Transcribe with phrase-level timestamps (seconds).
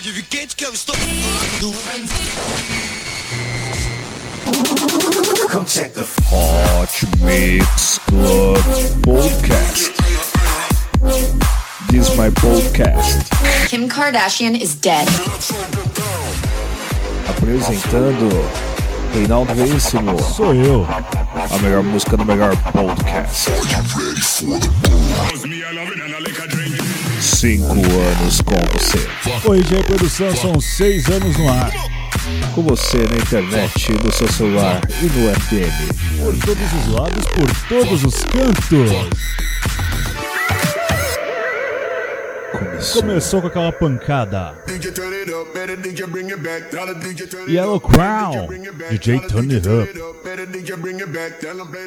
[0.00, 0.94] pode vir quente que eu estou.
[6.32, 8.56] Hot Mix Club
[9.02, 9.92] Podcast.
[11.90, 13.28] This is my podcast.
[13.68, 15.06] Kim Kardashian is dead.
[17.28, 18.30] Apresentando
[19.12, 20.18] Reinaldo Veríssimo.
[20.22, 20.86] Sou eu.
[20.88, 23.50] A melhor música do melhor podcast.
[27.40, 29.40] Cinco anos com você.
[29.40, 31.72] Corrigir Produção são seis anos no ar.
[32.54, 36.22] Com você na internet, no seu celular e no FM.
[36.22, 38.90] Por todos os lados, por todos os cantos.
[42.80, 43.02] Começou.
[43.02, 44.54] Começou com aquela pancada.
[47.46, 48.48] Yellow Crown,
[48.88, 49.92] DJ Turn It Up.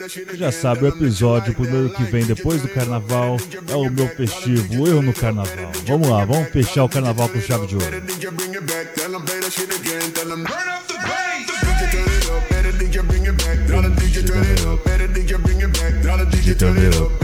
[0.04, 4.88] Você já sabe, o episódio primeiro que vem depois do carnaval é o meu festivo,
[4.88, 5.72] eu no carnaval.
[5.88, 8.02] Vamos lá, vamos fechar o carnaval com chave de ouro.
[16.30, 17.24] DJ Turn It Up.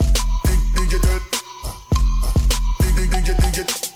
[0.91, 1.21] Think it,
[3.11, 3.90] think it, think it.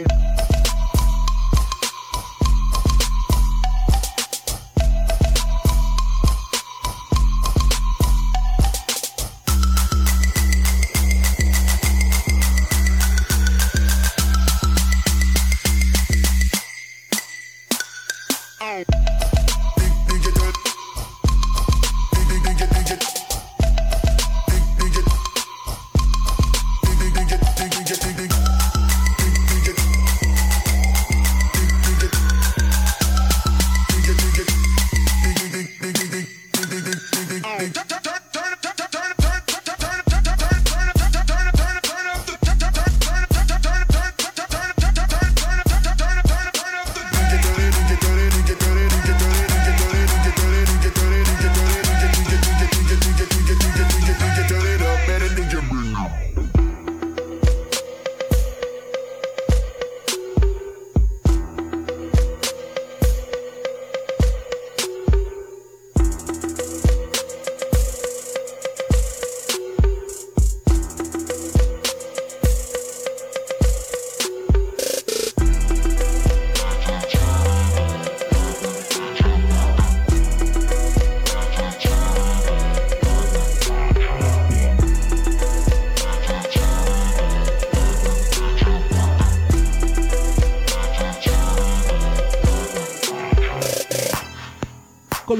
[0.00, 0.21] down.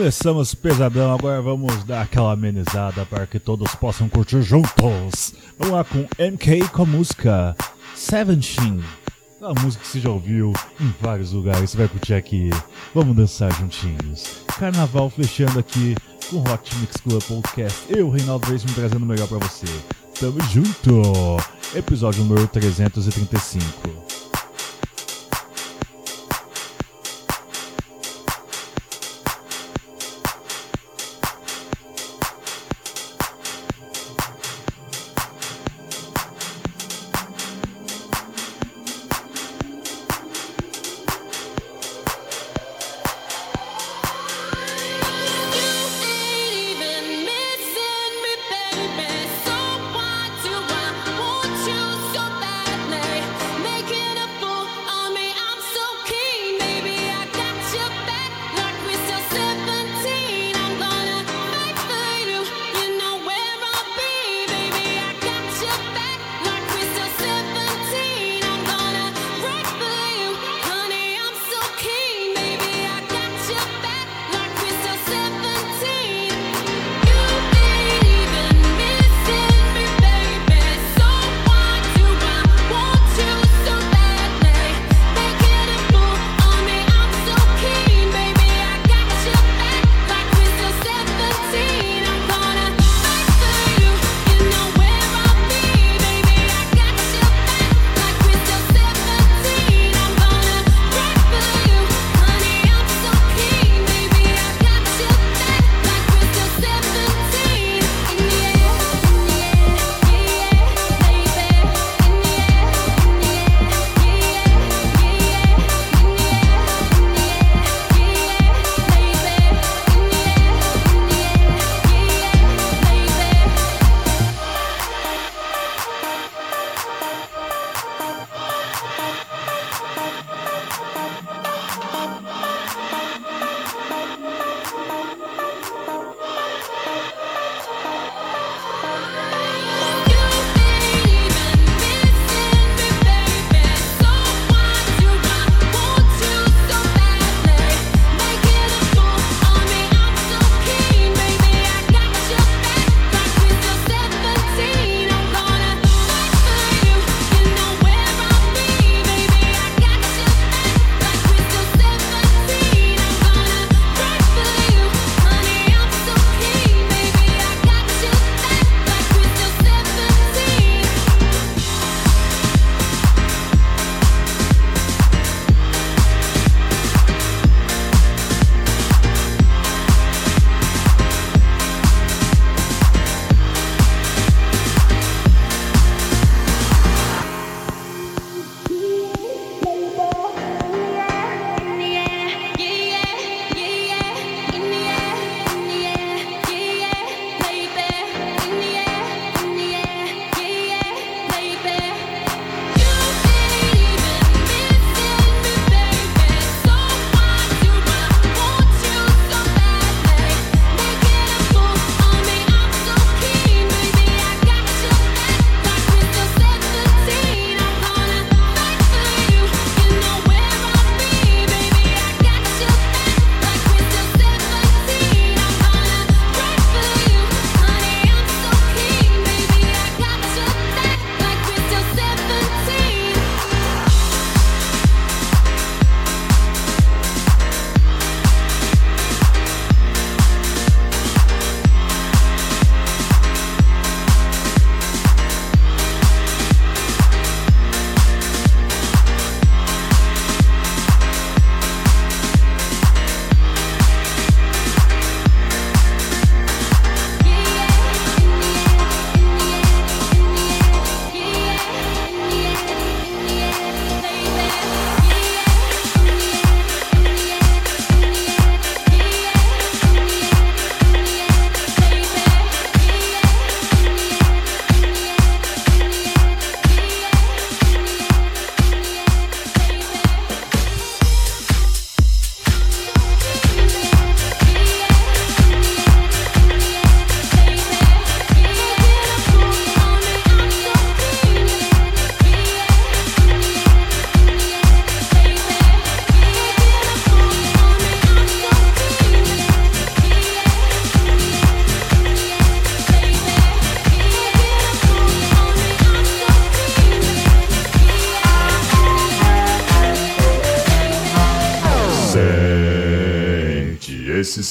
[0.03, 5.33] Começamos pesadão, agora vamos dar aquela amenizada para que todos possam curtir juntos.
[5.57, 7.57] Vamos lá com MK com a música
[7.95, 8.83] Seventeen.
[9.41, 12.51] Uma música que você já ouviu em vários lugares, você vai curtir aqui.
[12.93, 14.43] Vamos dançar juntinhos.
[14.59, 15.95] Carnaval fechando aqui
[16.29, 17.79] com Hot Mix Club Podcast.
[17.89, 19.67] Eu, Reinaldo Reis, me trazendo o melhor para você.
[20.19, 21.37] Tamo junto!
[21.77, 24.12] Episódio número 335.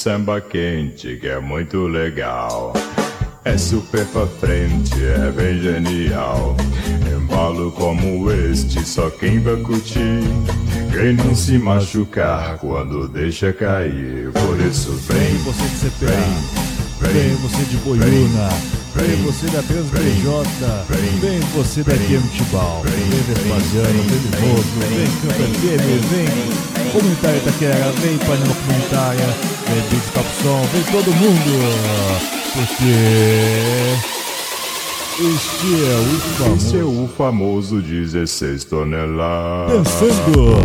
[0.02, 2.72] Samba quente que é muito legal.
[3.44, 6.56] É super pra frente, é bem genial.
[7.08, 10.24] Embalo como este, só quem vai curtir.
[10.90, 14.32] Quem não se machucar quando deixa cair.
[14.32, 18.48] Por isso vem, você de CPA, vem você de Boiuna,
[18.96, 20.26] vem você da TransBJ,
[21.20, 27.92] vem você da FM Tibau, vem Vespasiano, vem Mimoso, vem Campo FM, vem Comunitária Itaquera,
[28.00, 31.50] vem Panela Comunitária, vem Beat Top Som, vem todo mundo,
[32.54, 34.12] porque...
[35.14, 36.56] Este é o famoso.
[36.56, 39.84] Este é o famoso 16 toneladas.
[39.84, 40.56] Dançando.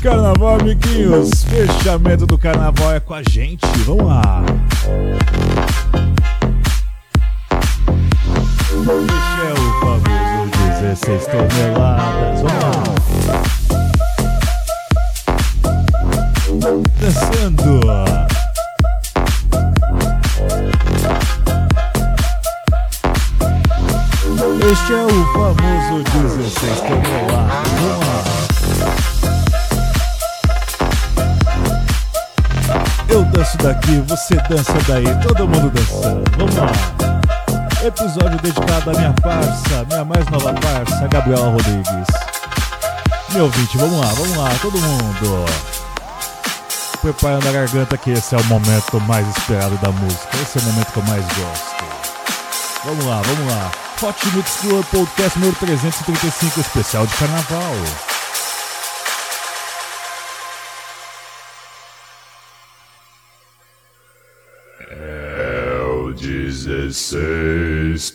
[0.00, 1.44] Carnaval, amiguinhos.
[1.44, 3.66] Fechamento do carnaval é com a gente.
[3.84, 4.44] Vamos lá.
[8.70, 8.90] Este
[9.40, 12.40] é o famoso 16 toneladas.
[12.40, 13.61] Vamos lá.
[16.62, 17.80] Dançando.
[24.70, 27.68] Este é o famoso 16 toneladas.
[27.80, 28.22] Vamos lá.
[33.08, 36.22] Eu danço daqui, você dança daí, todo mundo dançando.
[36.38, 36.70] Vamos lá.
[37.84, 42.06] Episódio dedicado à minha parça, minha mais nova parça, Gabriela Rodrigues.
[43.30, 45.71] Meu ouvinte, vamos lá, vamos lá, todo mundo.
[47.02, 50.28] Preparando a garganta que esse é o momento mais esperado da música.
[50.40, 51.84] Esse é o momento que eu mais gosto.
[52.84, 53.72] Vamos lá, vamos lá.
[54.02, 57.74] Hot Mix Club Podcast número 335, especial de carnaval.
[64.90, 68.10] É o 16 Este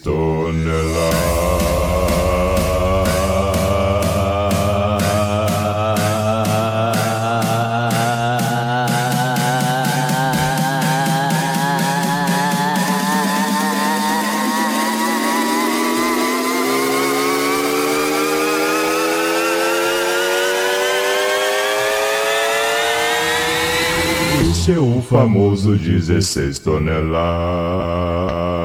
[25.10, 28.57] famoso 16 toneladas.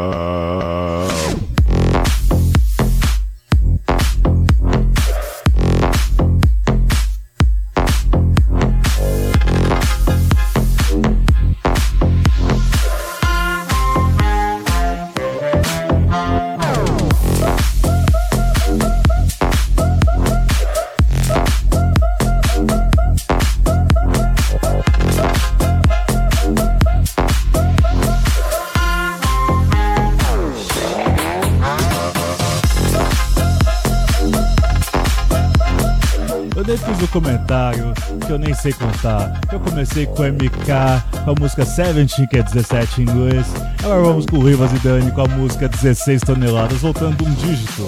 [36.63, 37.93] Eu nem fiz o comentário,
[38.25, 39.41] que eu nem sei contar.
[39.51, 43.47] Eu comecei com MK, com a música 17, que é 17 em inglês.
[43.83, 47.83] Agora vamos com o Rivas e Dani com a música 16 toneladas, voltando um dígito.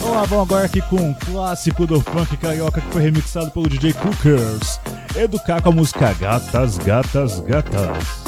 [0.00, 3.68] Vamos lá, vamos agora aqui com um clássico do funk carioca que foi remixado pelo
[3.68, 4.78] DJ Cookers.
[5.16, 8.21] Educar com a música Gatas, Gatas, Gatas.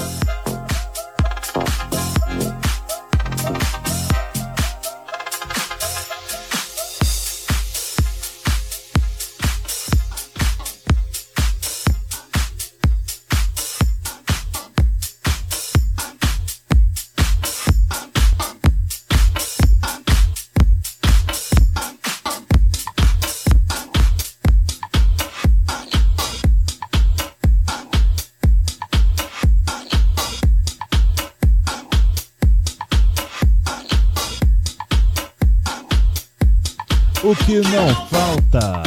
[37.25, 38.83] O que não falta?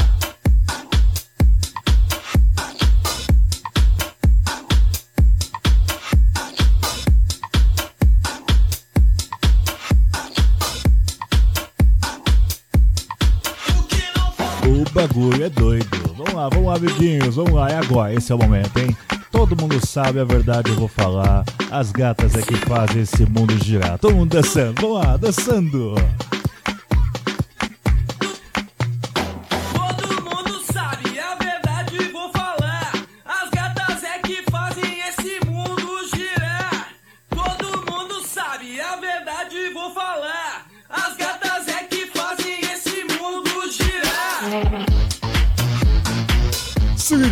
[14.64, 15.88] O bagulho é doido.
[16.16, 17.38] Vamos lá, vamos lá, amiguinhos.
[17.38, 18.14] Vamos lá, é agora.
[18.14, 18.96] Esse é o momento, hein?
[19.32, 21.44] Todo mundo sabe a verdade, eu vou falar.
[21.72, 23.98] As gatas é que fazem esse mundo girar.
[23.98, 24.80] Todo mundo dançando.
[24.80, 25.96] Vamos lá, dançando.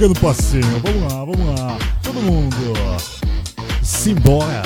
[0.08, 0.80] No passinho.
[0.84, 1.78] Vamos lá, vamos lá.
[2.04, 2.56] Todo mundo.
[3.82, 4.62] Simbora.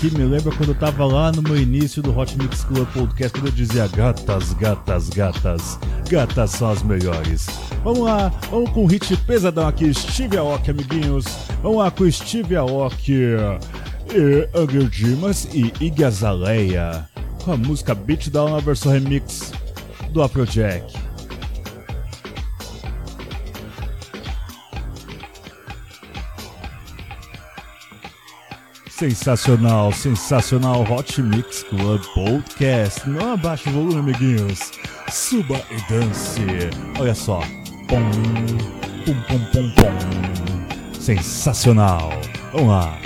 [0.00, 3.32] Aqui me lembra quando eu tava lá no meu início do Hot Mix Club Podcast,
[3.32, 7.46] quando eu dizia gatas, gatas, gatas, gatas são as melhores.
[7.84, 11.26] Vamos lá, vamos com o hit pesadão aqui, Steve Aoki, amiguinhos.
[11.62, 13.34] Vamos lá com Steve Aoki,
[14.14, 17.06] e Angel Dimas e Iggy Azalea,
[17.44, 19.52] com a música Beat Down na versão remix
[20.12, 21.09] do Afrojack.
[29.00, 33.08] Sensacional, sensacional Hot Mix Club Podcast.
[33.08, 34.72] Não abaixe o volume, amiguinhos.
[35.10, 36.42] Suba e dance.
[36.98, 37.40] Olha só.
[41.00, 42.10] Sensacional.
[42.52, 42.98] Vamos lá.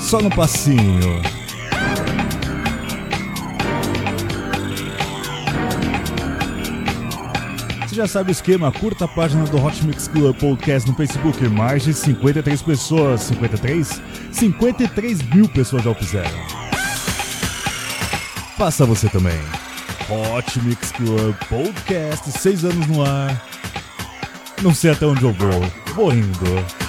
[0.00, 1.39] Só no passinho.
[8.00, 11.46] Já sabe o esquema, curta a página do Hot Mix Club Podcast no Facebook.
[11.50, 13.20] Mais de 53 pessoas.
[13.24, 14.00] 53?
[14.32, 16.30] 53 mil pessoas já o fizeram.
[18.56, 19.38] Passa você também.
[20.08, 23.38] Hot Mix Club Podcast, seis anos no ar.
[24.62, 25.60] Não sei até onde eu vou.
[25.94, 26.79] Vou indo.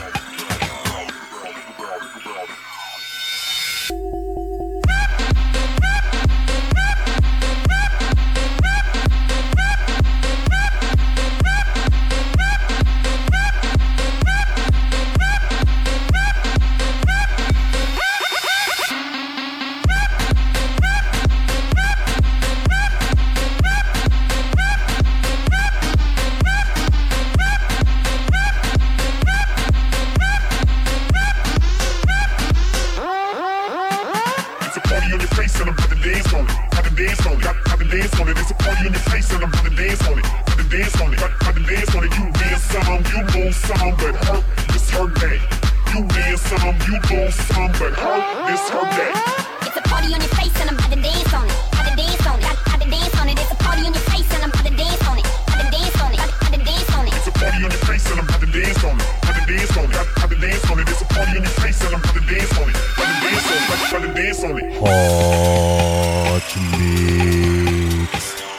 [64.82, 68.10] Hot Mix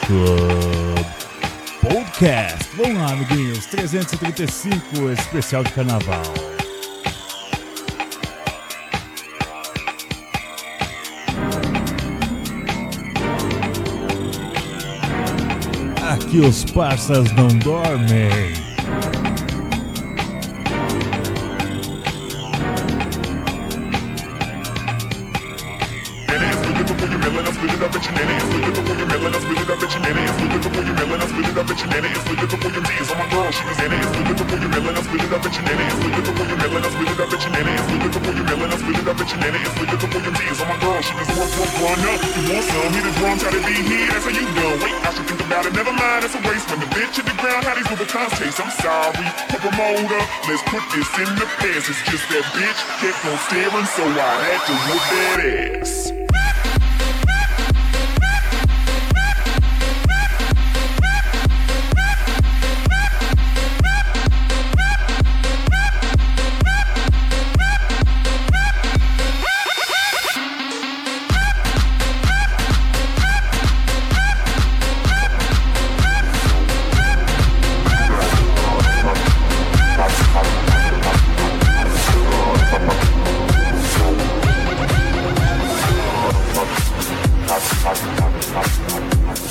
[0.05, 1.05] Club
[1.81, 2.69] Podcast.
[2.77, 3.65] Vamos lá, amiguinhos.
[3.65, 6.23] 335, especial de carnaval.
[16.09, 18.62] Aqui os parças não dormem.
[35.03, 37.11] I split it up at your nanny split it up at your melon, I split
[37.11, 37.51] it up at your
[39.43, 42.19] nanny is looking before you D's on my girl, she was work, work, run up.
[42.23, 42.93] You want some?
[42.95, 44.07] Hit the drum, try to be here.
[44.15, 44.79] That's how you done.
[44.79, 45.73] Wait, I should think about it.
[45.75, 46.71] Never mind, it's a waste.
[46.71, 48.63] When the bitch hit the ground, how these Louboutins taste?
[48.63, 49.27] I'm sorry,
[49.59, 50.23] promoter.
[50.47, 51.91] Let's put this in the past.
[51.91, 55.39] It's just that bitch kept on staring, so I had to whoop that
[55.83, 56.22] ass.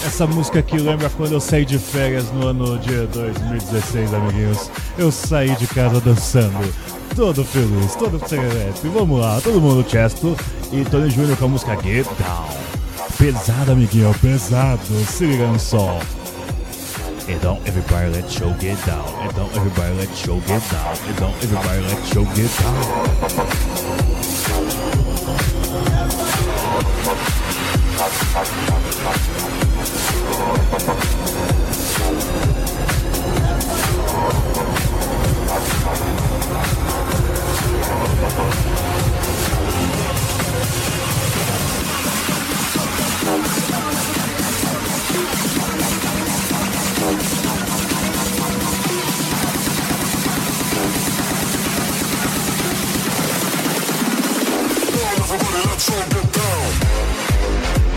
[0.07, 4.71] Essa música aqui lembra quando eu saí de férias no ano de 2016, amiguinhos.
[4.99, 6.75] Eu saí de casa dançando,
[7.17, 8.89] todo feliz, todo serelepe.
[8.89, 10.37] Vamos lá, todo mundo Chesto
[10.73, 11.37] e Tony Jr.
[11.37, 12.49] com a música Get Down.
[13.17, 14.81] Pesado, amiguinho, pesado.
[15.07, 15.99] Se liga no som.
[17.29, 19.05] Então, everybody let's show get down.
[19.25, 20.95] Então, everybody let's show get down.
[21.09, 22.73] Então, everybody let's show get down.
[28.33, 28.45] Turn
[56.13, 57.32] it down.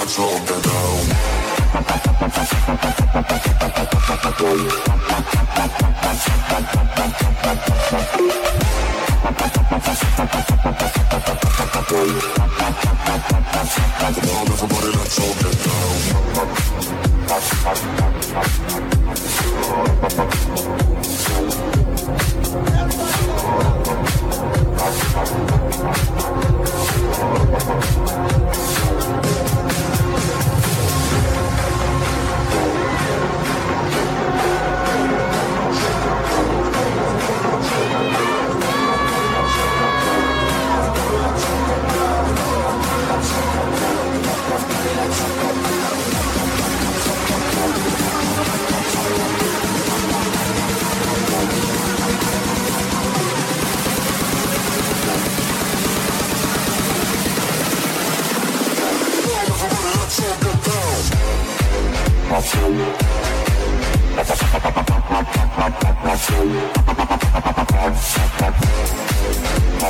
[0.00, 0.70] Let's all get down.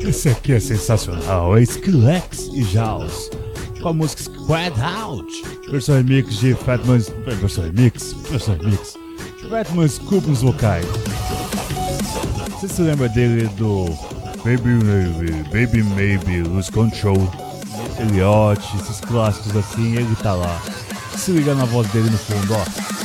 [0.00, 3.30] Esse aqui é sensacional, é Skrillex e Jaws
[3.80, 8.96] com a música Squad Out, versão remix de Fatman, versão remix, versão remix,
[9.48, 10.86] Fatman Scoop nos vocais.
[12.50, 13.86] Você se lembra dele do
[14.38, 17.30] Baby Maybe, Baby Maybe, Lose Control,
[18.00, 20.60] Elliot, esses clássicos assim, ele tá lá.
[21.16, 22.97] Se liga na voz dele no fundo, ó.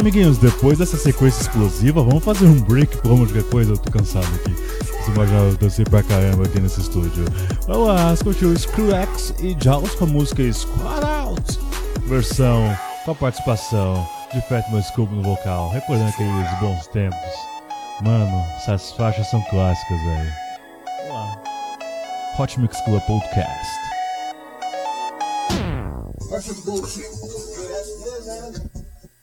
[0.00, 0.38] Amiguinhos.
[0.38, 3.72] Depois dessa sequência explosiva, vamos fazer um break pra qualquer coisa.
[3.72, 4.52] Eu tô cansado aqui.
[4.52, 7.24] Você eu dancei pra caramba aqui nesse estúdio.
[7.66, 11.58] Vamos lá, escutou Screw-X e Jaws com a música Squad Out.
[12.06, 17.18] Versão com a participação de Fatman Scoop no vocal, recordando aqueles bons tempos.
[18.02, 20.48] Mano, essas faixas são clássicas, velho.
[22.38, 23.88] Hot Mix Club Podcast.